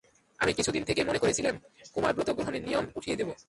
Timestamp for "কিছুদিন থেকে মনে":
0.55-1.19